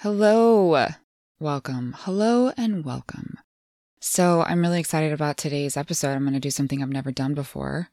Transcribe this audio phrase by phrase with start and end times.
[0.00, 0.88] Hello.
[1.40, 1.94] Welcome.
[2.00, 3.38] Hello and welcome.
[3.98, 6.12] So, I'm really excited about today's episode.
[6.12, 7.88] I'm going to do something I've never done before,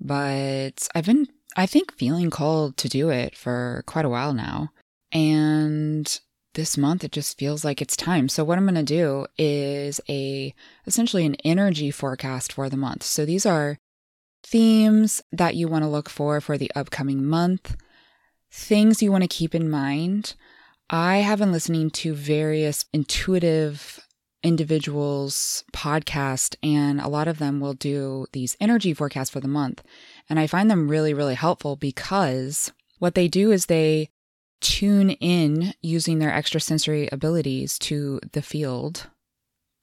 [0.00, 4.70] but I've been, I think, feeling called to do it for quite a while now.
[5.12, 6.18] And
[6.54, 8.30] this month it just feels like it's time.
[8.30, 10.54] So what I'm going to do is a
[10.86, 13.02] essentially an energy forecast for the month.
[13.02, 13.76] So these are
[14.42, 17.76] themes that you want to look for for the upcoming month,
[18.50, 20.36] things you want to keep in mind.
[20.90, 24.00] I have been listening to various intuitive
[24.42, 29.82] individuals podcast and a lot of them will do these energy forecasts for the month
[30.28, 34.10] and i find them really really helpful because what they do is they
[34.64, 39.10] tune in using their extrasensory abilities to the field,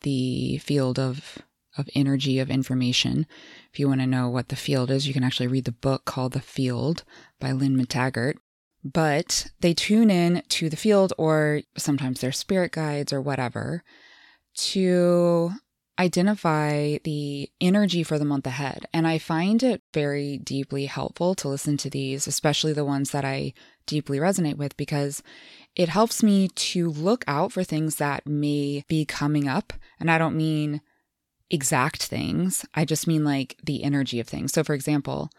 [0.01, 1.37] the field of
[1.77, 3.25] of energy of information.
[3.71, 6.03] If you want to know what the field is, you can actually read the book
[6.03, 7.05] called The Field
[7.39, 8.35] by Lynne McTaggart.
[8.83, 13.83] But they tune in to the field or sometimes their spirit guides or whatever
[14.53, 15.51] to
[15.99, 18.85] identify the energy for the month ahead.
[18.91, 23.23] And I find it very deeply helpful to listen to these, especially the ones that
[23.23, 23.53] I
[23.85, 25.21] deeply resonate with, because
[25.75, 29.73] it helps me to look out for things that may be coming up.
[29.99, 30.81] And I don't mean
[31.51, 34.53] exact things, I just mean like the energy of things.
[34.53, 35.29] So, for example,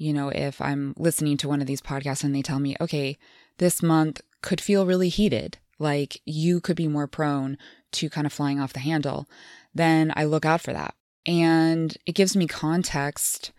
[0.00, 3.18] you know, if I'm listening to one of these podcasts and they tell me, okay,
[3.58, 7.58] this month could feel really heated, like you could be more prone
[7.92, 9.26] to kind of flying off the handle
[9.74, 10.94] then I look out for that.
[11.26, 13.52] And it gives me context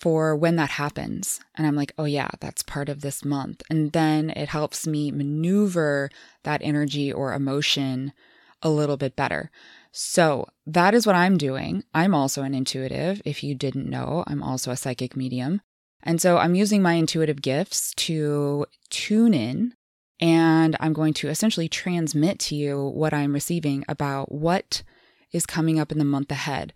[0.00, 1.40] for when that happens.
[1.54, 3.62] And I'm like, oh, yeah, that's part of this month.
[3.70, 6.10] And then it helps me maneuver
[6.42, 8.12] that energy or emotion
[8.62, 9.50] a little bit better.
[9.92, 11.84] So that is what I'm doing.
[11.94, 13.22] I'm also an intuitive.
[13.24, 15.62] If you didn't know, I'm also a psychic medium.
[16.06, 19.74] And so I'm using my intuitive gifts to tune in
[20.20, 24.82] and I'm going to essentially transmit to you what I'm receiving about what
[25.32, 26.72] is coming up in the month ahead.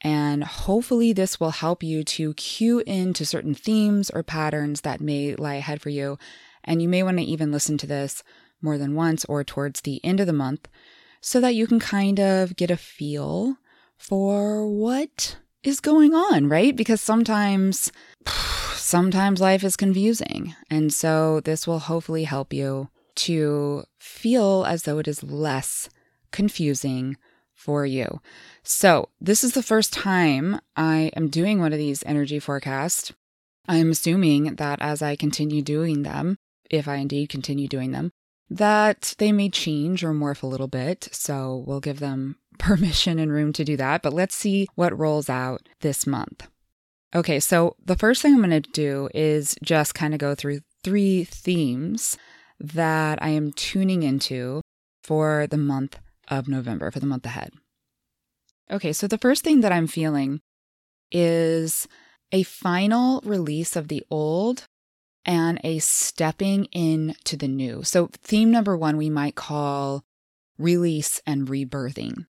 [0.00, 5.34] And hopefully, this will help you to cue into certain themes or patterns that may
[5.34, 6.18] lie ahead for you.
[6.64, 8.22] And you may want to even listen to this
[8.62, 10.68] more than once or towards the end of the month
[11.20, 13.56] so that you can kind of get a feel
[13.98, 16.74] for what is going on, right?
[16.74, 17.92] Because sometimes,
[18.80, 20.54] sometimes life is confusing.
[20.70, 25.88] And so this will hopefully help you to feel as though it is less
[26.32, 27.16] confusing
[27.54, 28.20] for you.
[28.62, 33.12] So, this is the first time I am doing one of these energy forecasts.
[33.68, 36.38] I'm assuming that as I continue doing them,
[36.70, 38.12] if I indeed continue doing them,
[38.48, 41.08] that they may change or morph a little bit.
[41.12, 44.00] So, we'll give them permission and room to do that.
[44.00, 46.48] But let's see what rolls out this month.
[47.14, 50.60] Okay, so the first thing I'm going to do is just kind of go through
[50.84, 52.16] three themes
[52.60, 54.62] that I am tuning into
[55.02, 57.52] for the month of November for the month ahead.
[58.70, 60.40] Okay, so the first thing that I'm feeling
[61.10, 61.88] is
[62.30, 64.66] a final release of the old
[65.24, 67.82] and a stepping into the new.
[67.82, 70.04] So, theme number one, we might call
[70.58, 72.26] release and rebirthing.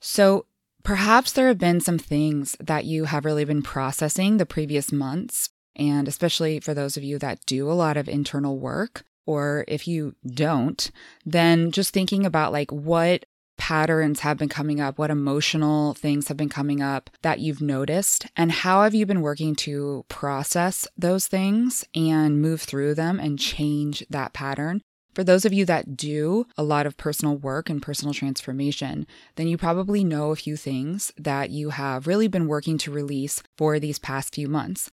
[0.00, 0.46] So,
[0.82, 5.50] perhaps there have been some things that you have really been processing the previous months.
[5.76, 9.86] And especially for those of you that do a lot of internal work, or if
[9.86, 10.90] you don't,
[11.24, 13.24] then just thinking about like what
[13.56, 18.26] patterns have been coming up, what emotional things have been coming up that you've noticed,
[18.34, 23.38] and how have you been working to process those things and move through them and
[23.38, 24.80] change that pattern.
[25.14, 29.48] For those of you that do a lot of personal work and personal transformation, then
[29.48, 33.78] you probably know a few things that you have really been working to release for
[33.78, 34.90] these past few months.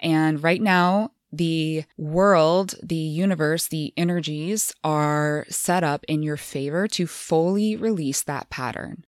[0.00, 6.88] And right now, the world, the universe, the energies are set up in your favor
[6.88, 9.04] to fully release that pattern,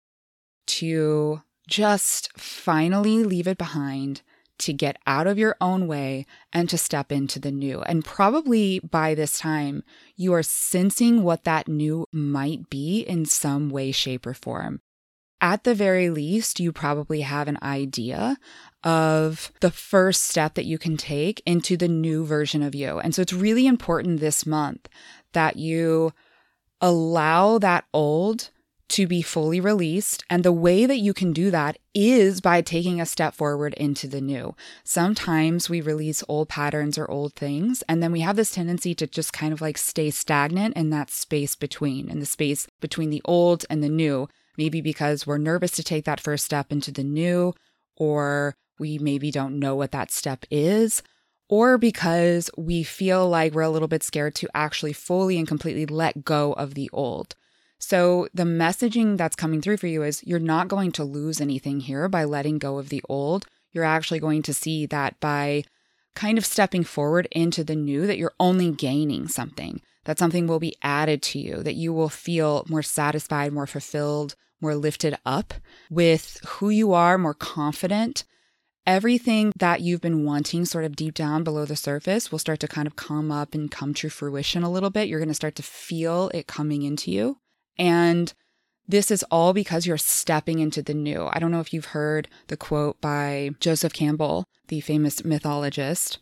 [0.67, 4.21] to just finally leave it behind,
[4.59, 7.81] to get out of your own way and to step into the new.
[7.81, 9.83] And probably by this time,
[10.15, 14.81] you are sensing what that new might be in some way, shape, or form
[15.41, 18.37] at the very least, you probably have an idea
[18.83, 22.99] of the first step that you can take into the new version of you.
[22.99, 24.87] And so it's really important this month
[25.33, 26.13] that you
[26.81, 28.49] allow that old
[28.89, 30.23] to be fully released.
[30.29, 34.07] And the way that you can do that is by taking a step forward into
[34.07, 34.55] the new.
[34.83, 39.07] Sometimes we release old patterns or old things, and then we have this tendency to
[39.07, 43.21] just kind of like stay stagnant in that space between, in the space between the
[43.25, 44.27] old and the new
[44.57, 47.53] maybe because we're nervous to take that first step into the new,
[47.95, 51.01] or we maybe don't know what that step is,
[51.49, 55.85] or because we feel like we're a little bit scared to actually fully and completely
[55.85, 57.35] let go of the old.
[57.87, 61.81] So, the messaging that's coming through for you is you're not going to lose anything
[61.81, 63.45] here by letting go of the old.
[63.73, 65.65] You're actually going to see that by
[66.15, 70.57] kind of stepping forward into the new, that you're only gaining something, that something will
[70.57, 75.53] be added to you, that you will feel more satisfied, more fulfilled, more lifted up
[75.91, 78.23] with who you are, more confident.
[78.87, 82.67] Everything that you've been wanting, sort of deep down below the surface, will start to
[82.67, 85.07] kind of come up and come to fruition a little bit.
[85.07, 87.37] You're going to start to feel it coming into you.
[87.77, 88.33] And
[88.87, 91.27] this is all because you're stepping into the new.
[91.31, 96.19] I don't know if you've heard the quote by Joseph Campbell, the famous mythologist,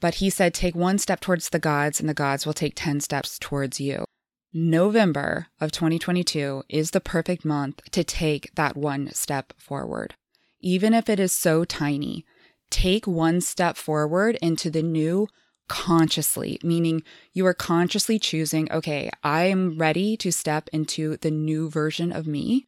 [0.00, 3.00] but he said, Take one step towards the gods, and the gods will take 10
[3.00, 4.04] steps towards you.
[4.52, 10.14] November of 2022 is the perfect month to take that one step forward.
[10.60, 12.26] Even if it is so tiny,
[12.68, 15.26] take one step forward into the new
[15.68, 22.12] consciously, meaning you are consciously choosing, okay, I'm ready to step into the new version
[22.12, 22.66] of me.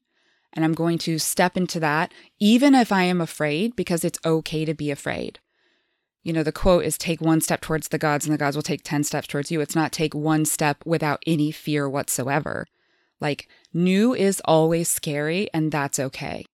[0.53, 4.65] And I'm going to step into that, even if I am afraid, because it's okay
[4.65, 5.41] to be afraid.
[6.23, 8.63] You know, the quote is take one step towards the gods, and the gods will
[8.63, 9.61] take 10 steps towards you.
[9.61, 12.67] It's not take one step without any fear whatsoever.
[13.21, 16.47] Like, new is always scary, and that's okay.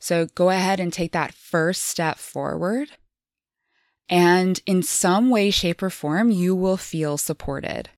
[0.00, 2.90] So go ahead and take that first step forward
[4.10, 7.88] and in some way, shape, or form, you will feel supported.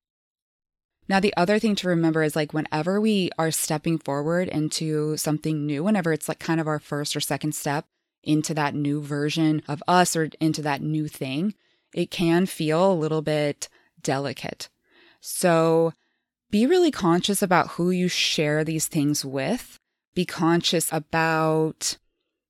[1.09, 5.65] Now, the other thing to remember is like whenever we are stepping forward into something
[5.65, 7.85] new, whenever it's like kind of our first or second step
[8.23, 11.55] into that new version of us or into that new thing,
[11.93, 13.67] it can feel a little bit
[14.01, 14.69] delicate.
[15.19, 15.93] So
[16.51, 19.79] be really conscious about who you share these things with.
[20.13, 21.97] Be conscious about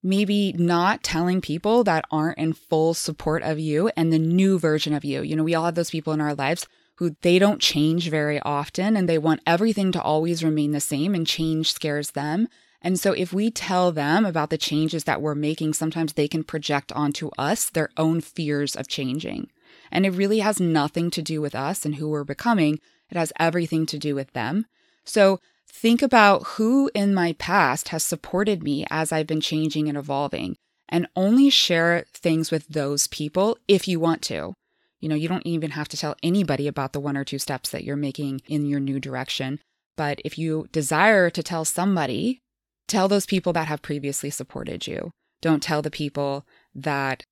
[0.03, 4.93] maybe not telling people that aren't in full support of you and the new version
[4.93, 5.21] of you.
[5.21, 8.39] You know, we all have those people in our lives who they don't change very
[8.41, 12.47] often and they want everything to always remain the same and change scares them.
[12.81, 16.43] And so if we tell them about the changes that we're making, sometimes they can
[16.43, 19.49] project onto us their own fears of changing.
[19.89, 22.79] And it really has nothing to do with us and who we're becoming.
[23.09, 24.65] It has everything to do with them.
[25.05, 25.39] So
[25.73, 30.55] Think about who in my past has supported me as I've been changing and evolving,
[30.87, 34.53] and only share things with those people if you want to.
[35.01, 37.69] You know, you don't even have to tell anybody about the one or two steps
[37.71, 39.59] that you're making in your new direction.
[39.97, 42.39] But if you desire to tell somebody,
[42.87, 45.11] tell those people that have previously supported you.
[45.41, 47.23] Don't tell the people that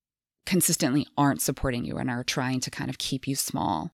[0.45, 3.91] consistently aren't supporting you and are trying to kind of keep you small.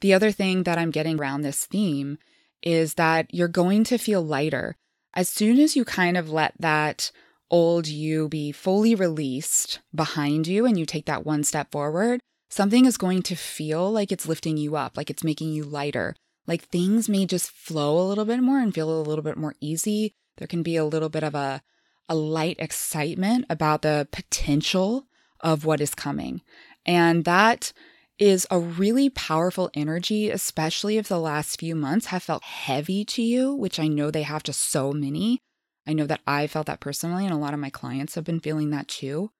[0.00, 2.16] The other thing that I'm getting around this theme
[2.62, 4.76] is that you're going to feel lighter.
[5.14, 7.10] As soon as you kind of let that
[7.50, 12.84] old you be fully released behind you and you take that one step forward, something
[12.84, 16.14] is going to feel like it's lifting you up, like it's making you lighter.
[16.46, 19.54] Like things may just flow a little bit more and feel a little bit more
[19.60, 20.12] easy.
[20.38, 21.62] There can be a little bit of a,
[22.08, 25.06] a light excitement about the potential
[25.40, 26.42] of what is coming.
[26.86, 27.72] And that
[28.20, 33.22] is a really powerful energy, especially if the last few months have felt heavy to
[33.22, 35.40] you, which I know they have to so many.
[35.86, 38.38] I know that I felt that personally, and a lot of my clients have been
[38.38, 39.30] feeling that too.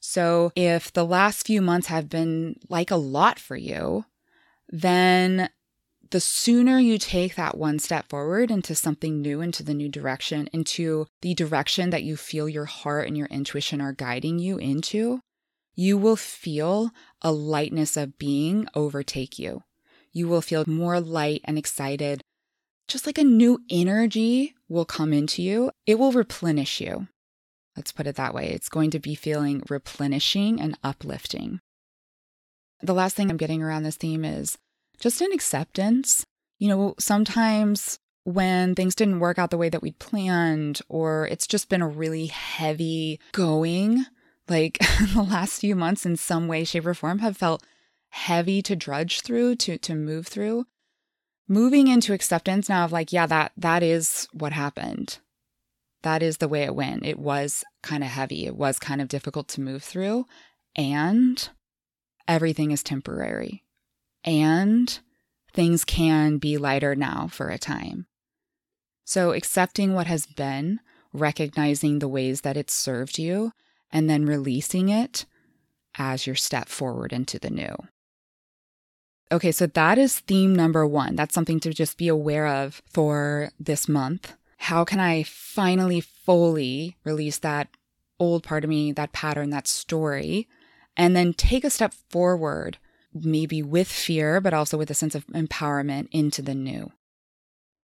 [0.00, 4.06] So, if the last few months have been like a lot for you,
[4.68, 5.50] then
[6.10, 10.48] the sooner you take that one step forward into something new, into the new direction,
[10.52, 15.20] into the direction that you feel your heart and your intuition are guiding you into,
[15.74, 16.90] you will feel
[17.22, 19.62] a lightness of being overtake you.
[20.12, 22.22] You will feel more light and excited.
[22.88, 27.08] Just like a new energy will come into you, it will replenish you.
[27.76, 28.48] Let's put it that way.
[28.48, 31.60] It's going to be feeling replenishing and uplifting.
[32.82, 34.58] The last thing I'm getting around this theme is
[34.98, 36.24] just an acceptance.
[36.58, 41.46] You know, sometimes when things didn't work out the way that we'd planned, or it's
[41.46, 44.04] just been a really heavy going,
[44.50, 44.78] like
[45.14, 47.62] the last few months in some way shape or form have felt
[48.10, 50.66] heavy to drudge through to to move through.
[51.48, 55.18] Moving into acceptance now of like yeah that that is what happened.
[56.02, 57.04] That is the way it went.
[57.04, 58.46] It was kind of heavy.
[58.46, 60.26] It was kind of difficult to move through.
[60.74, 61.48] And
[62.26, 63.64] everything is temporary.
[64.24, 64.98] And
[65.52, 68.06] things can be lighter now for a time.
[69.04, 70.80] So accepting what has been
[71.12, 73.52] recognizing the ways that it served you
[73.92, 75.26] and then releasing it
[75.96, 77.74] as your step forward into the new.
[79.32, 81.14] Okay, so that is theme number one.
[81.14, 84.34] That's something to just be aware of for this month.
[84.56, 87.68] How can I finally fully release that
[88.18, 90.48] old part of me, that pattern, that story,
[90.96, 92.78] and then take a step forward,
[93.14, 96.92] maybe with fear, but also with a sense of empowerment into the new.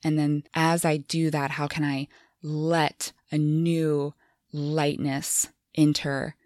[0.02, 2.08] And then as I do that, how can I
[2.42, 4.14] let a new
[4.52, 6.36] lightness enter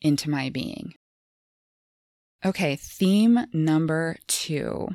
[0.00, 0.94] into my being?
[2.44, 4.88] Okay, theme number two.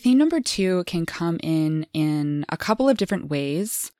[0.00, 3.92] Theme number two can come in in a couple of different ways.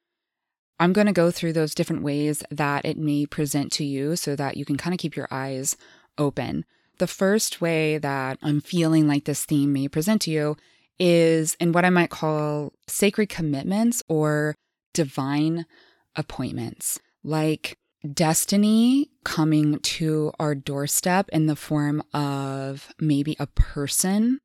[0.79, 4.37] I'm going to go through those different ways that it may present to you so
[4.37, 5.77] that you can kind of keep your eyes
[6.19, 6.65] open.
[6.99, 10.57] The first way that I'm feeling like this theme may present to you
[10.99, 14.55] is in what I might call sacred commitments or
[14.93, 15.67] divine
[16.15, 17.77] appointments, like
[18.13, 24.41] destiny coming to our doorstep in the form of maybe a person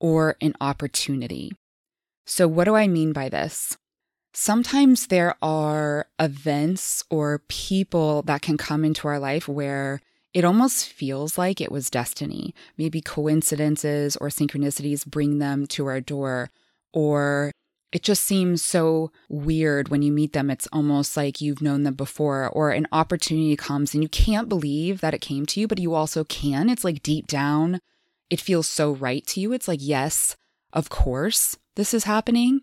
[0.00, 1.52] or an opportunity.
[2.26, 3.76] So, what do I mean by this?
[4.32, 10.00] Sometimes there are events or people that can come into our life where
[10.32, 12.52] it almost feels like it was destiny.
[12.76, 16.50] Maybe coincidences or synchronicities bring them to our door,
[16.92, 17.52] or
[17.94, 20.50] it just seems so weird when you meet them.
[20.50, 25.00] It's almost like you've known them before, or an opportunity comes and you can't believe
[25.00, 26.68] that it came to you, but you also can.
[26.68, 27.78] It's like deep down,
[28.30, 29.52] it feels so right to you.
[29.52, 30.36] It's like, yes,
[30.72, 32.62] of course, this is happening.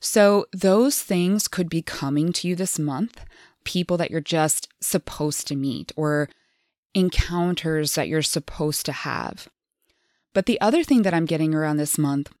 [0.00, 3.24] So, those things could be coming to you this month,
[3.64, 6.28] people that you're just supposed to meet, or
[6.94, 9.48] encounters that you're supposed to have.
[10.32, 12.32] But the other thing that I'm getting around this month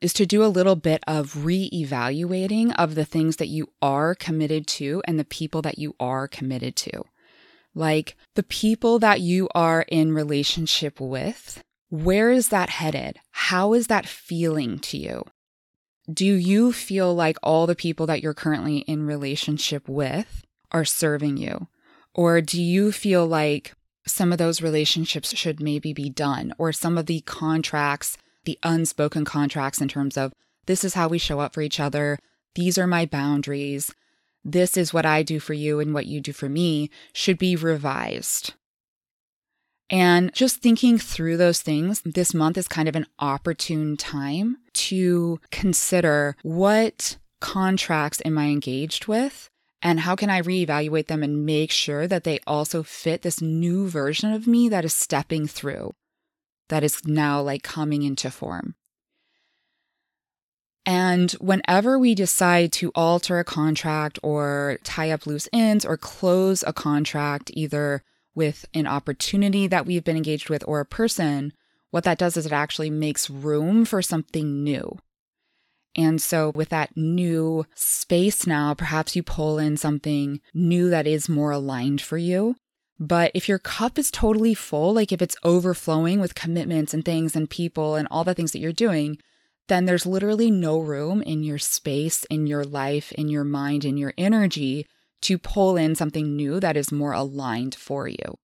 [0.00, 4.66] is to do a little bit of re-evaluating of the things that you are committed
[4.66, 7.04] to and the people that you are committed to.
[7.74, 13.18] Like the people that you are in relationship with, where is that headed?
[13.30, 15.24] How is that feeling to you?
[16.12, 21.36] Do you feel like all the people that you're currently in relationship with are serving
[21.36, 21.68] you?
[22.14, 23.74] Or do you feel like
[24.06, 29.24] some of those relationships should maybe be done, or some of the contracts, the unspoken
[29.24, 30.32] contracts in terms of
[30.66, 32.18] this is how we show up for each other,
[32.54, 33.92] these are my boundaries,
[34.44, 37.54] this is what I do for you and what you do for me, should be
[37.56, 38.54] revised.
[39.88, 45.38] And just thinking through those things, this month is kind of an opportune time to
[45.50, 49.48] consider what contracts am I engaged with
[49.82, 53.88] and how can I reevaluate them and make sure that they also fit this new
[53.88, 55.92] version of me that is stepping through,
[56.68, 58.74] that is now like coming into form?
[60.86, 66.62] And whenever we decide to alter a contract or tie up loose ends or close
[66.64, 68.04] a contract, either
[68.36, 71.52] with an opportunity that we've been engaged with or a person,
[71.90, 74.96] what that does is it actually makes room for something new.
[75.96, 81.28] And so, with that new space now, perhaps you pull in something new that is
[81.28, 82.54] more aligned for you.
[82.98, 87.36] But if your cup is totally full, like if it's overflowing with commitments and things
[87.36, 89.18] and people and all the things that you're doing,
[89.68, 93.96] then there's literally no room in your space, in your life, in your mind, in
[93.96, 94.86] your energy
[95.22, 98.38] to pull in something new that is more aligned for you.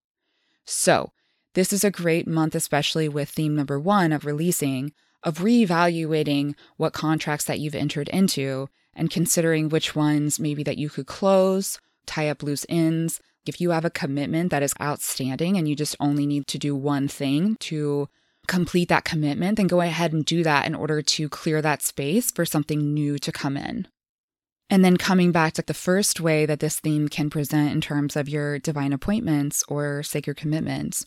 [0.65, 1.13] So,
[1.55, 4.93] this is a great month, especially with theme number one of releasing,
[5.23, 10.89] of reevaluating what contracts that you've entered into and considering which ones maybe that you
[10.89, 13.21] could close, tie up loose ends.
[13.47, 16.77] If you have a commitment that is outstanding and you just only need to do
[16.77, 18.09] one thing to
[18.47, 22.31] complete that commitment, then go ahead and do that in order to clear that space
[22.31, 23.89] for something new to come in.
[24.71, 28.17] And then coming back to the first way that this theme can present in terms
[28.17, 31.05] of your divine appointments or sacred commitments,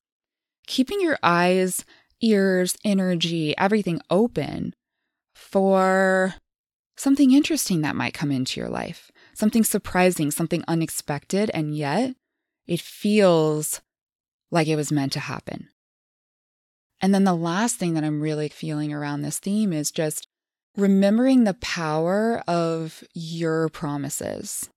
[0.68, 1.84] keeping your eyes
[2.22, 4.74] ears, energy, everything open
[5.34, 6.36] for
[6.98, 12.16] something interesting that might come into your life, something surprising, something unexpected, and yet
[12.68, 13.82] it feels
[14.52, 15.70] like it was meant to happen.
[17.02, 20.28] And then the last thing that I'm really feeling around this theme is just
[20.78, 24.70] remembering the power of your promises.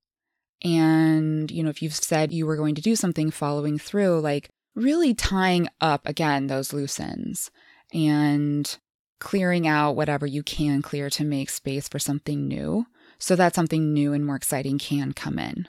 [0.62, 4.50] And, you know, if you've said you were going to do something, following through, like
[4.74, 7.50] really tying up again those loose ends
[7.92, 8.78] and
[9.20, 12.86] clearing out whatever you can clear to make space for something new
[13.18, 15.68] so that something new and more exciting can come in.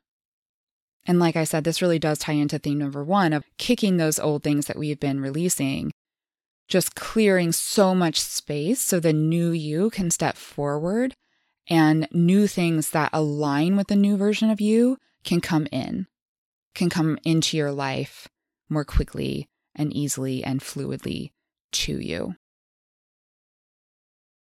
[1.09, 4.19] And like I said, this really does tie into theme number one of kicking those
[4.19, 5.91] old things that we've been releasing,
[6.67, 11.15] just clearing so much space so the new you can step forward
[11.67, 16.05] and new things that align with the new version of you can come in,
[16.75, 18.27] can come into your life
[18.69, 21.31] more quickly and easily and fluidly
[21.71, 22.35] to you.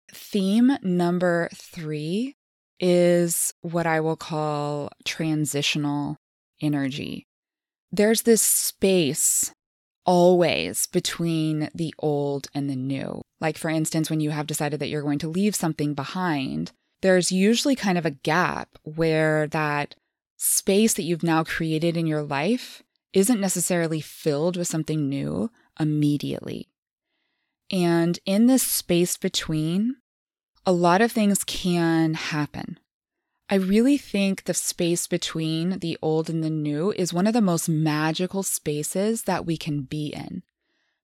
[0.10, 2.38] Theme number three
[2.80, 6.18] is what I will call transitional
[6.62, 7.28] energy.
[7.92, 9.54] There's this space
[10.06, 13.22] always between the old and the new.
[13.42, 16.72] Like, for instance, when you have decided that you're going to leave something behind,
[17.02, 19.96] there's usually kind of a gap where that
[20.38, 22.84] space that you've now created in your life
[23.14, 26.68] isn't necessarily filled with something new immediately.
[27.72, 29.96] And in this space between,
[30.66, 32.80] a lot of things can happen.
[33.50, 37.42] I really think the space between the old and the new is one of the
[37.42, 40.42] most magical spaces that we can be in.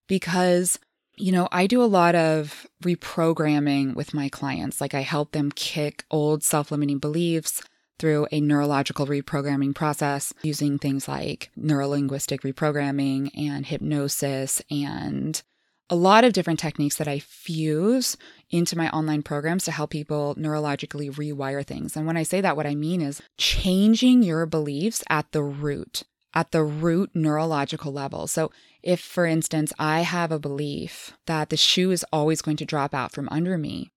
[0.07, 0.79] Because,
[1.17, 4.81] you know, I do a lot of reprogramming with my clients.
[4.81, 7.61] Like I help them kick old self limiting beliefs
[7.99, 15.43] through a neurological reprogramming process using things like neurolinguistic reprogramming and hypnosis and
[15.91, 18.15] a lot of different techniques that I fuse
[18.49, 21.97] into my online programs to help people neurologically rewire things.
[21.97, 26.03] And when I say that, what I mean is changing your beliefs at the root,
[26.33, 28.25] at the root neurological level.
[28.27, 32.65] So, if, for instance, I have a belief that the shoe is always going to
[32.65, 33.91] drop out from under me,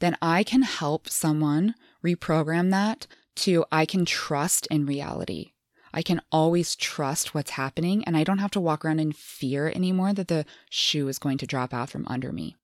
[0.00, 5.52] then I can help someone reprogram that to I can trust in reality.
[5.92, 9.68] I can always trust what's happening and I don't have to walk around in fear
[9.68, 12.56] anymore that the shoe is going to drop out from under me.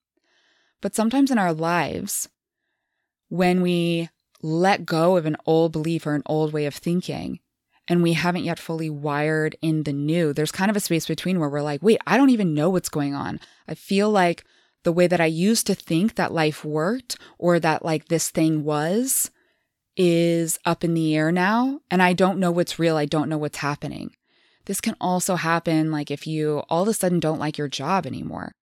[0.80, 2.28] But sometimes in our lives,
[3.28, 4.10] when we
[4.42, 7.40] let go of an old belief or an old way of thinking,
[7.88, 11.38] and we haven't yet fully wired in the new, there's kind of a space between
[11.38, 13.40] where we're like, wait, I don't even know what's going on.
[13.68, 14.44] I feel like
[14.84, 18.64] the way that I used to think that life worked or that like this thing
[18.64, 19.30] was
[19.96, 22.96] is up in the air now and I don't know what's real.
[22.96, 24.14] I don't know what's happening.
[24.66, 28.06] This can also happen like if you all of a sudden don't like your job
[28.06, 28.52] anymore.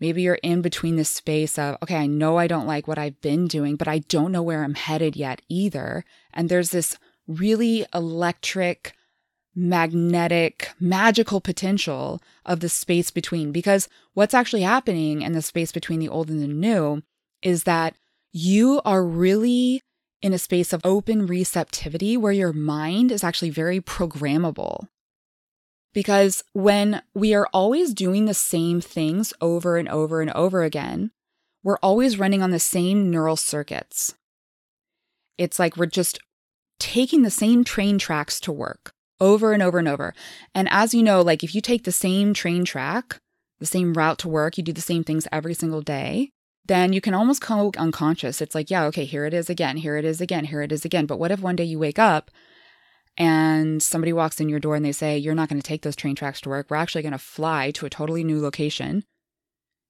[0.00, 3.20] Maybe you're in between this space of, okay, I know I don't like what I've
[3.20, 6.04] been doing, but I don't know where I'm headed yet either.
[6.32, 8.92] And there's this really electric,
[9.56, 13.50] magnetic, magical potential of the space between.
[13.50, 17.02] Because what's actually happening in the space between the old and the new
[17.42, 17.96] is that
[18.30, 19.82] you are really
[20.22, 24.88] in a space of open receptivity where your mind is actually very programmable.
[25.94, 31.10] Because when we are always doing the same things over and over and over again,
[31.62, 34.14] we're always running on the same neural circuits.
[35.36, 36.18] It's like we're just
[36.78, 40.14] taking the same train tracks to work over and over and over.
[40.54, 43.18] And as you know, like if you take the same train track,
[43.58, 46.30] the same route to work, you do the same things every single day,
[46.68, 48.40] then you can almost go unconscious.
[48.40, 50.84] It's like, yeah, okay, here it is again, here it is again, here it is
[50.84, 51.06] again.
[51.06, 52.30] But what if one day you wake up
[53.16, 55.96] and somebody walks in your door and they say, You're not going to take those
[55.96, 56.68] train tracks to work.
[56.70, 59.04] We're actually going to fly to a totally new location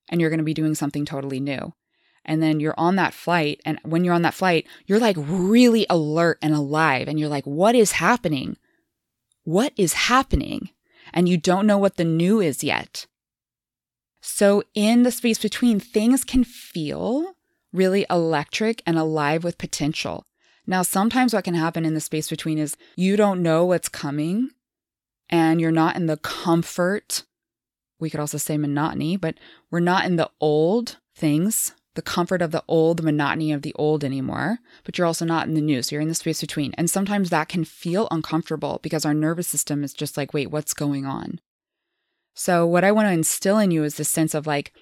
[0.09, 1.75] and you're going to be doing something totally new.
[2.25, 3.61] And then you're on that flight.
[3.65, 7.09] And when you're on that flight, you're like really alert and alive.
[7.09, 8.57] And you're like, What is happening?
[9.45, 10.71] What is happening?
[11.13, 13.07] And you don't know what the new is yet.
[14.31, 17.35] So, in the space between, things can feel
[17.73, 20.23] really electric and alive with potential.
[20.67, 24.51] Now, sometimes what can happen in the space between is you don't know what's coming
[25.31, 27.25] and you're not in the comfort.
[27.99, 29.37] We could also say monotony, but
[29.71, 33.75] we're not in the old things, the comfort of the old, the monotony of the
[33.77, 35.83] old anymore, but you're also not in the new.
[35.83, 36.75] So you're in the space between.
[36.75, 40.75] And sometimes that can feel uncomfortable because our nervous system is just like, wait, what's
[40.75, 41.41] going on?
[42.39, 44.73] So, what I want to instill in you is this sense of like,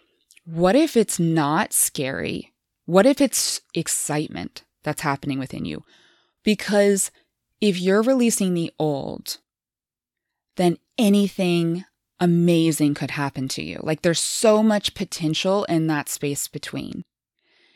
[0.44, 2.52] what if it's not scary?
[2.84, 5.82] What if it's excitement that's happening within you?
[6.44, 7.10] Because
[7.62, 9.38] if you're releasing the old,
[10.56, 11.86] then anything
[12.20, 13.80] amazing could happen to you.
[13.82, 17.04] Like there's so much potential in that space between.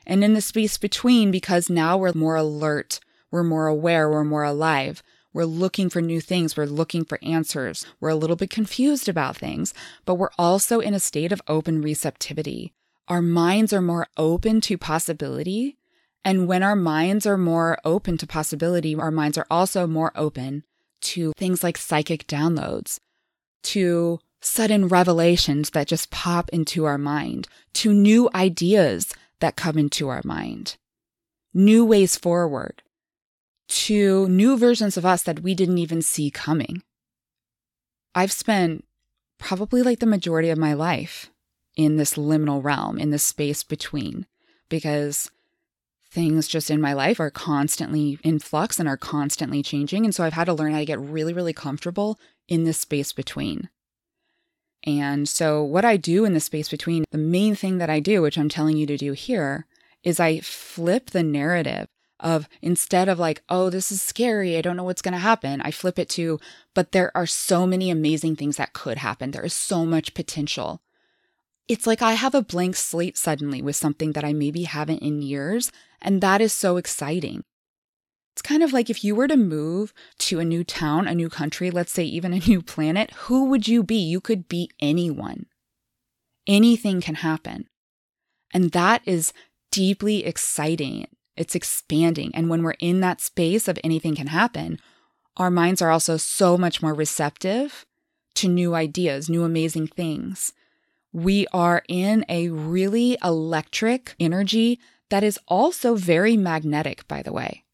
[0.07, 4.45] And in the space between, because now we're more alert, we're more aware, we're more
[4.45, 6.57] alive, we're looking for new things.
[6.57, 7.87] We're looking for answers.
[8.01, 9.73] We're a little bit confused about things,
[10.05, 12.73] but we're also in a state of open receptivity.
[13.09, 15.77] Our minds are more open to possibility.
[16.25, 20.65] And when our minds are more open to possibility, our minds are also more open
[21.03, 22.99] to things like psychic downloads,
[23.63, 30.09] to sudden revelations that just pop into our mind, to new ideas that come into
[30.09, 30.77] our mind,
[31.55, 32.83] new ways forward
[33.71, 36.83] to new versions of us that we didn't even see coming.
[38.15, 38.85] I've spent
[39.39, 41.31] probably like the majority of my life
[41.77, 44.27] in this liminal realm, in this space between,
[44.69, 45.31] because
[46.11, 50.05] things just in my life are constantly in flux and are constantly changing.
[50.05, 53.13] And so I've had to learn how to get really, really comfortable in this space
[53.13, 53.71] between.
[54.85, 58.23] And so, what I do in the space between, the main thing that I do,
[58.23, 59.67] which I'm telling you to do here,
[60.03, 61.87] is I flip the narrative
[62.21, 65.61] of instead of like, oh, this is scary, I don't know what's going to happen,
[65.61, 66.39] I flip it to,
[66.75, 69.31] but there are so many amazing things that could happen.
[69.31, 70.83] There is so much potential.
[71.69, 75.23] It's like I have a blank slate suddenly with something that I maybe haven't in
[75.23, 75.71] years,
[76.03, 77.45] and that is so exciting.
[78.35, 81.29] It's kind of like if you were to move to a new town, a new
[81.29, 83.97] country, let's say even a new planet, who would you be?
[83.97, 85.47] You could be anyone.
[86.47, 87.69] Anything can happen.
[88.53, 89.33] And that is
[89.71, 92.31] deeply exciting it's expanding.
[92.35, 94.79] And when we're in that space of anything can happen,
[95.37, 97.87] our minds are also so much more receptive
[98.35, 100.53] to new ideas, new amazing things.
[101.13, 107.65] We are in a really electric energy that is also very magnetic, by the way,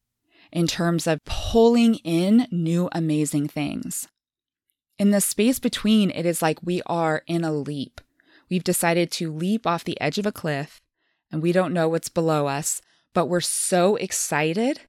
[0.51, 4.07] in terms of pulling in new amazing things.
[4.97, 8.01] In the space between, it is like we are in a leap.
[8.49, 10.81] We've decided to leap off the edge of a cliff
[11.31, 12.81] and we don't know what's below us,
[13.13, 14.81] but we're so excited.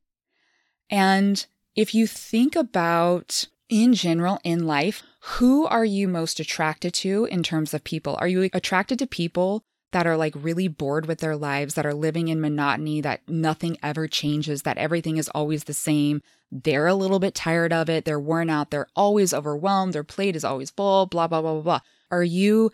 [0.90, 7.26] And if you think about in general in life, who are you most attracted to
[7.26, 8.16] in terms of people?
[8.20, 11.94] Are you attracted to people that are like really bored with their lives, that are
[11.94, 16.22] living in monotony, that nothing ever changes, that everything is always the same?
[16.50, 18.04] They're a little bit tired of it.
[18.04, 18.70] They're worn out.
[18.70, 19.92] They're always overwhelmed.
[19.92, 21.80] Their plate is always full, blah, blah, blah, blah, blah.
[22.10, 22.70] Are you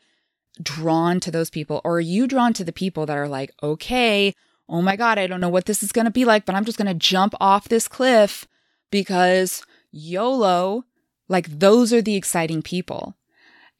[0.62, 4.34] drawn to those people or are you drawn to the people that are like, okay,
[4.68, 6.64] oh my God, I don't know what this is going to be like, but I'm
[6.64, 8.46] just going to jump off this cliff
[8.90, 10.84] because YOLO,
[11.28, 13.16] like those are the exciting people.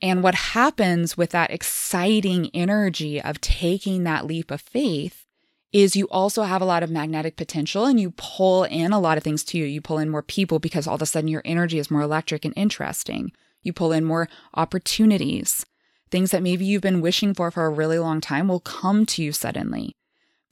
[0.02, 5.24] And what happens with that exciting energy of taking that leap of faith
[5.72, 9.16] is you also have a lot of magnetic potential and you pull in a lot
[9.16, 9.64] of things to you.
[9.64, 12.44] You pull in more people because all of a sudden your energy is more electric
[12.44, 13.32] and interesting.
[13.62, 15.64] You pull in more opportunities.
[16.10, 19.22] Things that maybe you've been wishing for for a really long time will come to
[19.22, 19.96] you suddenly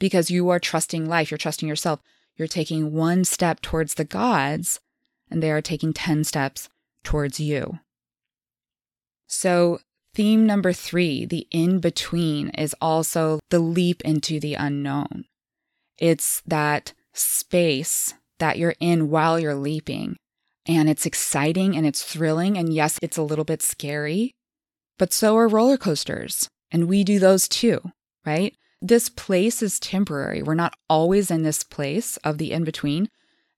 [0.03, 2.01] because you are trusting life, you're trusting yourself.
[2.35, 4.81] You're taking one step towards the gods,
[5.31, 6.69] and they are taking 10 steps
[7.05, 7.79] towards you.
[9.29, 9.79] So,
[10.13, 15.27] theme number three, the in between, is also the leap into the unknown.
[15.99, 20.17] It's that space that you're in while you're leaping.
[20.67, 22.59] And it's exciting and it's thrilling.
[22.59, 24.33] And yes, it's a little bit scary,
[24.99, 26.49] but so are roller coasters.
[26.73, 27.93] And we do those too,
[28.27, 28.57] right?
[28.83, 30.43] This place is temporary.
[30.43, 33.09] We're not always in this place of the in between.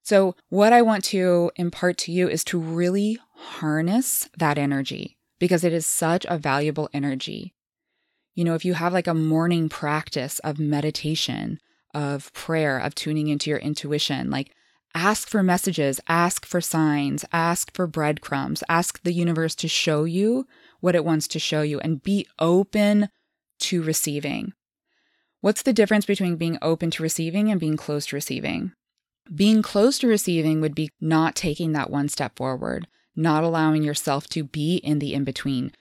[0.02, 5.64] So, what I want to impart to you is to really harness that energy because
[5.64, 7.54] it is such a valuable energy.
[8.34, 11.58] You know, if you have like a morning practice of meditation,
[11.94, 14.52] of prayer, of tuning into your intuition, like
[14.94, 20.46] ask for messages, ask for signs, ask for breadcrumbs, ask the universe to show you
[20.80, 23.08] what it wants to show you, and be open
[23.60, 24.52] to receiving.
[25.44, 28.72] What's the difference between being open to receiving and being closed to receiving?
[29.34, 34.26] Being closed to receiving would be not taking that one step forward, not allowing yourself
[34.28, 35.72] to be in the in between,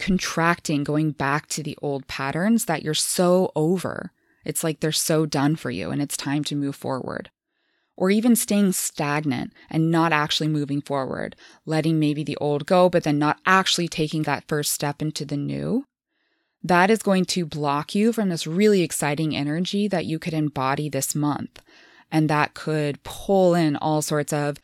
[0.00, 4.12] contracting, going back to the old patterns that you're so over.
[4.46, 7.30] It's like they're so done for you and it's time to move forward.
[7.98, 13.02] Or even staying stagnant and not actually moving forward, letting maybe the old go, but
[13.02, 15.84] then not actually taking that first step into the new
[16.64, 20.88] that is going to block you from this really exciting energy that you could embody
[20.88, 21.60] this month.
[22.10, 24.58] And that could pull in all sorts of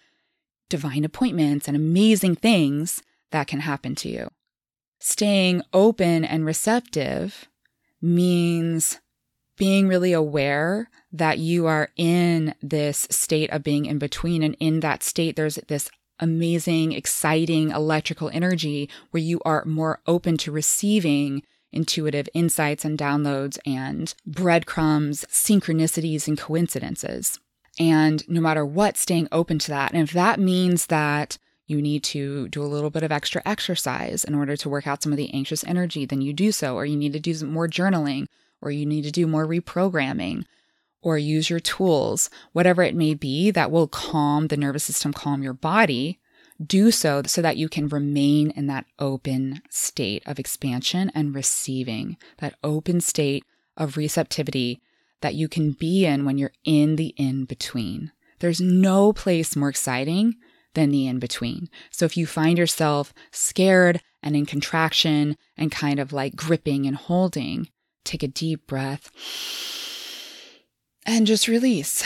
[0.69, 4.29] divine appointments and amazing things that can happen to you.
[5.01, 7.49] Staying open and receptive
[8.01, 9.01] means
[9.57, 14.43] being really aware that you are in this state of being in between.
[14.43, 20.37] And in that state, there's this amazing, exciting electrical energy where you are more open
[20.39, 27.39] to receiving intuitive insights and downloads and breadcrumbs, synchronicities, and coincidences.
[27.79, 29.93] And no matter what, staying open to that.
[29.93, 34.25] And if that means that you need to do a little bit of extra exercise
[34.25, 36.75] in order to work out some of the anxious energy, then you do so.
[36.75, 38.27] Or you need to do more journaling,
[38.61, 40.45] or you need to do more reprogramming,
[41.03, 45.43] or use your tools, whatever it may be that will calm the nervous system, calm
[45.43, 46.19] your body
[46.65, 52.17] do so so that you can remain in that open state of expansion and receiving,
[52.39, 53.45] that open state
[53.77, 54.81] of receptivity
[55.21, 58.13] that you can be in when you're in the in between.
[58.41, 60.37] There's no place more exciting
[60.75, 61.69] than the in between.
[61.91, 66.97] So if you find yourself scared and in contraction and kind of like gripping and
[66.97, 67.69] holding,
[68.05, 69.11] take a deep breath
[71.07, 72.05] and just release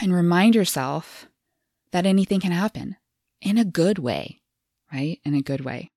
[0.00, 1.26] and remind yourself
[1.90, 2.96] that anything can happen
[3.42, 4.40] in a good way,
[4.92, 5.18] right?
[5.24, 5.90] In a good way.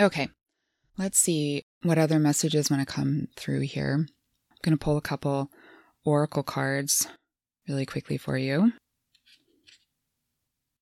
[0.00, 0.28] Okay,
[0.96, 4.06] let's see what other messages want to come through here.
[4.06, 5.50] I'm going to pull a couple
[6.04, 7.08] oracle cards
[7.68, 8.72] really quickly for you.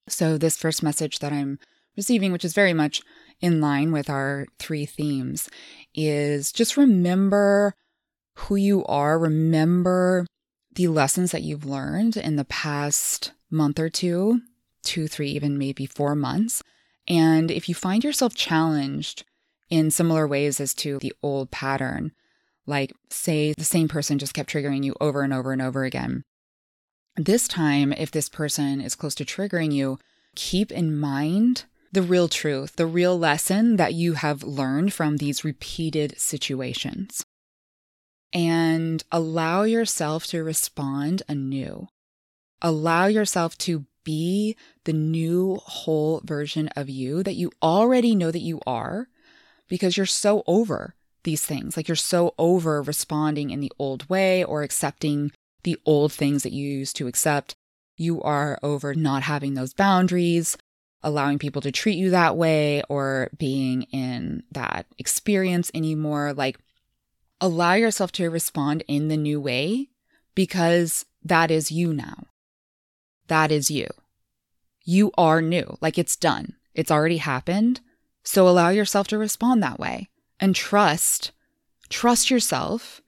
[0.07, 1.59] So, this first message that I'm
[1.97, 3.01] receiving, which is very much
[3.41, 5.49] in line with our three themes,
[5.95, 7.75] is just remember
[8.37, 9.19] who you are.
[9.19, 10.27] Remember
[10.75, 14.41] the lessons that you've learned in the past month or two,
[14.85, 16.63] two, three, even maybe four months.
[17.09, 19.25] And if you find yourself challenged
[19.69, 22.13] in similar ways as to the old pattern,
[22.67, 26.23] like say the same person just kept triggering you over and over and over again,
[27.17, 29.99] this time, if this person is close to triggering you,
[30.35, 35.45] keep in mind the real truth, the real lesson that you have learned from these
[35.45, 37.25] repeated situations.
[38.33, 41.87] And allow yourself to respond anew.
[42.61, 48.41] Allow yourself to be the new whole version of you that you already know that
[48.41, 49.09] you are
[49.69, 51.77] because you're so over these things.
[51.77, 55.33] Like you're so over responding in the old way or accepting
[55.65, 57.55] the old things that you used to accept.
[57.97, 60.57] You are over not having those boundaries,
[61.03, 66.33] allowing people to treat you that way, or being in that experience anymore.
[66.33, 66.59] Like,
[67.41, 69.89] allow yourself to respond in the new way
[70.35, 72.25] because that is you now.
[73.29, 73.89] That is you.
[74.85, 75.77] You are new.
[75.81, 77.81] Like, it's done, it's already happened.
[78.23, 80.09] So, allow yourself to respond that way
[80.41, 81.33] and trust,
[81.89, 83.01] trust yourself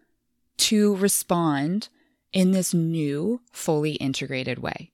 [0.59, 1.89] to respond
[2.33, 4.93] in this new, fully integrated way.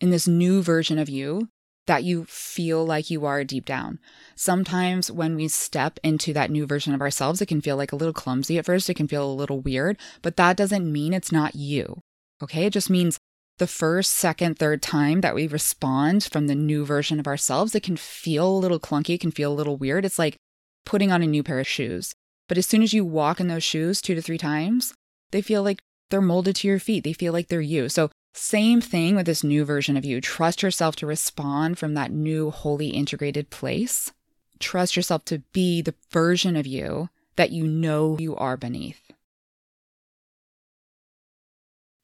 [0.00, 1.48] In this new version of you
[1.86, 3.98] that you feel like you are deep down.
[4.36, 7.96] Sometimes when we step into that new version of ourselves, it can feel like a
[7.96, 8.88] little clumsy at first.
[8.88, 12.02] It can feel a little weird, but that doesn't mean it's not you.
[12.42, 12.66] Okay.
[12.66, 13.18] It just means
[13.60, 17.82] the first, second, third time that we respond from the new version of ourselves, it
[17.82, 19.14] can feel a little clunky.
[19.14, 20.04] It can feel a little weird.
[20.04, 20.36] It's like
[20.84, 22.14] putting on a new pair of shoes.
[22.48, 24.94] But as soon as you walk in those shoes two to three times,
[25.30, 27.04] they feel like they're molded to your feet.
[27.04, 27.88] They feel like they're you.
[27.88, 30.20] So, same thing with this new version of you.
[30.20, 34.10] Trust yourself to respond from that new, wholly integrated place.
[34.58, 39.09] Trust yourself to be the version of you that you know you are beneath.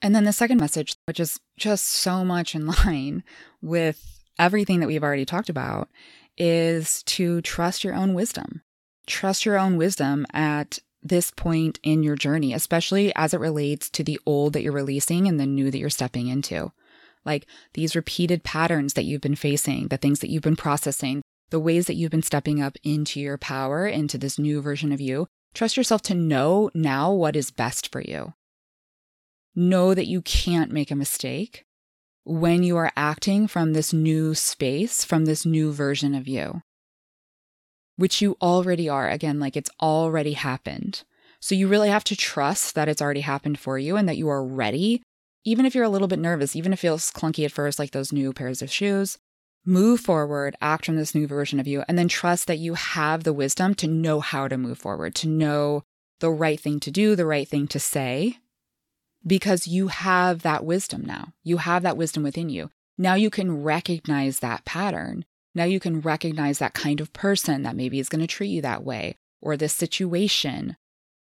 [0.07, 3.25] And then the second message, which is just so much in line
[3.61, 5.89] with everything that we've already talked about,
[6.39, 8.63] is to trust your own wisdom.
[9.09, 14.05] Trust your own wisdom at this point in your journey, especially as it relates to
[14.05, 16.71] the old that you're releasing and the new that you're stepping into.
[17.25, 21.59] Like these repeated patterns that you've been facing, the things that you've been processing, the
[21.59, 25.27] ways that you've been stepping up into your power, into this new version of you.
[25.53, 28.35] Trust yourself to know now what is best for you.
[29.57, 31.65] Know that you can't make a mistake
[32.25, 36.63] when you are acting from this new space, from this new version of you
[37.97, 39.09] which you already are.
[39.09, 41.03] Again, like it's already happened.
[41.41, 44.29] So you really have to trust that it's already happened for you and that you
[44.29, 45.03] are ready.
[45.45, 47.93] Even if you're a little bit nervous, even if it feels clunky at first, like
[47.93, 49.19] those new pairs of shoes,
[49.65, 53.25] move forward, act from this new version of you, and then trust that you have
[53.25, 55.83] the wisdom to know how to move forward, to know
[56.21, 58.39] the right thing to do, the right thing to say,
[59.27, 61.33] because you have that wisdom now.
[61.43, 62.71] You have that wisdom within you.
[62.99, 65.25] Now you can recognize that pattern
[65.57, 68.61] now you can recognize that kind of person that maybe is going to treat you
[68.61, 70.77] that way or this situation.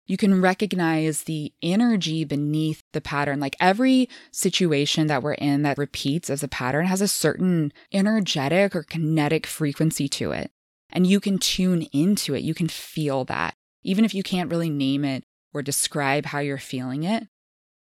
[0.07, 3.41] You can recognize the energy beneath the pattern.
[3.41, 8.75] Like every situation that we're in that repeats as a pattern has a certain energetic
[8.75, 10.51] or kinetic frequency to it.
[10.89, 12.43] And you can tune into it.
[12.43, 13.55] You can feel that.
[13.83, 17.29] Even if you can't really name it or describe how you're feeling it,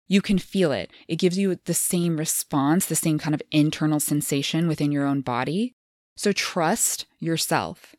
[0.10, 0.92] you can feel it.
[1.08, 5.22] It gives you the same response, the same kind of internal sensation within your own
[5.22, 5.76] body.
[6.18, 7.96] So trust yourself.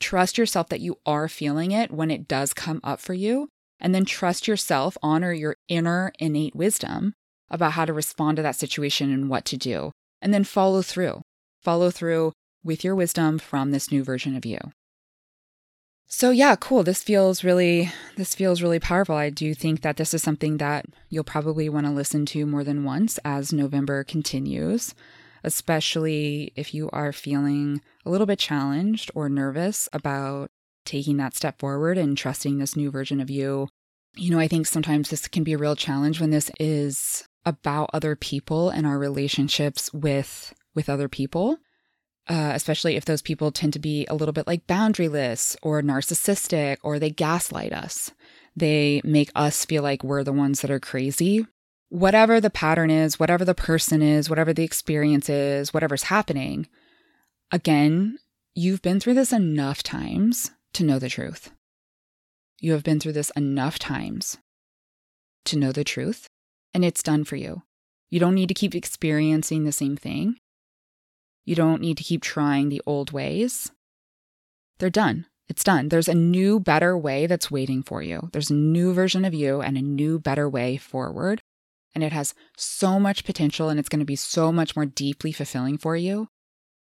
[0.00, 3.48] Trust yourself that you are feeling it when it does come up for you.
[3.80, 7.12] And then trust yourself, honor your inner innate wisdom
[7.50, 9.90] about how to respond to that situation and what to do.
[10.22, 11.22] And then follow through.
[11.60, 14.58] Follow through with your wisdom from this new version of you.
[16.08, 16.82] So yeah, cool.
[16.82, 19.14] This feels really this feels really powerful.
[19.14, 22.64] I do think that this is something that you'll probably want to listen to more
[22.64, 24.94] than once as November continues
[25.44, 30.50] especially if you are feeling a little bit challenged or nervous about
[30.84, 33.68] taking that step forward and trusting this new version of you.
[34.16, 37.90] You know, I think sometimes this can be a real challenge when this is about
[37.92, 41.58] other people and our relationships with with other people.
[42.28, 46.76] Uh, especially if those people tend to be a little bit like boundaryless or narcissistic
[46.82, 48.10] or they gaslight us.
[48.54, 51.46] They make us feel like we're the ones that are crazy
[51.88, 56.68] whatever the pattern is, whatever the person is, whatever the experience is, whatever's happening,
[57.50, 58.18] again,
[58.54, 61.50] you've been through this enough times to know the truth.
[62.60, 64.38] You have been through this enough times
[65.44, 66.26] to know the truth
[66.74, 67.62] and it's done for you.
[68.10, 70.36] You don't need to keep experiencing the same thing.
[71.48, 73.72] You don't need to keep trying the old ways.
[74.78, 75.24] They're done.
[75.48, 75.88] It's done.
[75.88, 78.28] There's a new, better way that's waiting for you.
[78.34, 81.40] There's a new version of you and a new, better way forward.
[81.94, 85.32] And it has so much potential and it's going to be so much more deeply
[85.32, 86.28] fulfilling for you.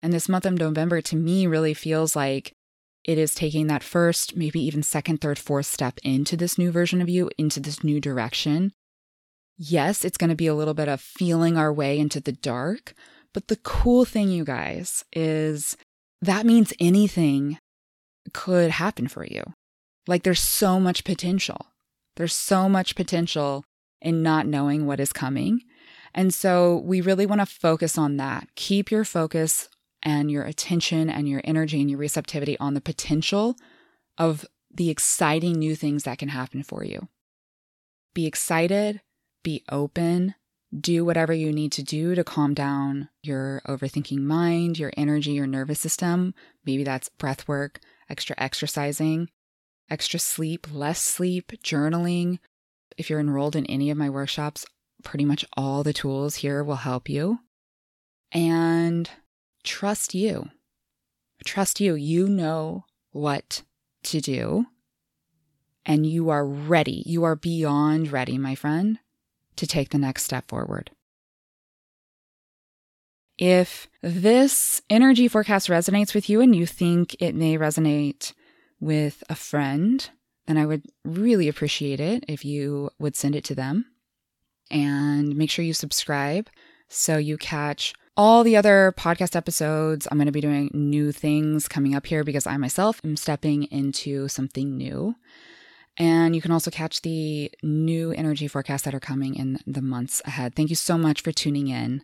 [0.03, 2.53] And this month of November to me really feels like
[3.05, 7.01] it is taking that first, maybe even second, third, fourth step into this new version
[7.01, 8.73] of you, into this new direction.
[9.57, 12.95] Yes, it's going to be a little bit of feeling our way into the dark.
[13.33, 15.77] But the cool thing, you guys, is
[16.21, 17.59] that means anything
[18.33, 19.43] could happen for you.
[20.07, 21.66] Like there's so much potential.
[22.16, 23.64] There's so much potential
[24.01, 25.62] in not knowing what is coming.
[26.14, 28.49] And so we really want to focus on that.
[28.57, 29.69] Keep your focus
[30.03, 33.57] and your attention and your energy and your receptivity on the potential
[34.19, 37.09] of the exciting new things that can happen for you.
[38.14, 39.01] Be excited,
[39.43, 40.35] be open,
[40.79, 45.47] do whatever you need to do to calm down your overthinking mind, your energy, your
[45.47, 46.35] nervous system.
[46.65, 49.31] Maybe that's breath work, extra exercising,
[49.91, 52.39] extra sleep, less sleep, journaling.
[52.97, 54.65] If you're enrolled in any of my workshops,
[55.03, 57.41] pretty much all the tools here will help you.
[58.31, 59.11] And
[59.65, 60.51] trust you.
[61.45, 61.95] Trust you.
[61.95, 63.63] You know what
[64.05, 64.67] to do.
[65.85, 67.03] And you are ready.
[67.07, 68.99] You are beyond ready, my friend,
[69.57, 70.91] to take the next step forward.
[73.39, 78.35] If this energy forecast resonates with you and you think it may resonate
[78.81, 80.09] with a friend,
[80.47, 83.87] then I would really appreciate it if you would send it to them.
[84.71, 86.51] And make sure you subscribe
[86.89, 90.07] so you catch all the other podcast episodes.
[90.11, 93.65] I'm going to be doing new things coming up here because I myself am stepping
[93.65, 95.15] into something new.
[95.96, 100.22] And you can also catch the new energy forecasts that are coming in the months
[100.24, 100.55] ahead.
[100.55, 102.03] Thank you so much for tuning in.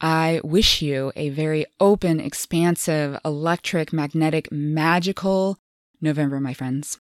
[0.00, 5.58] I wish you a very open, expansive, electric, magnetic, magical
[6.00, 6.98] November, my friends.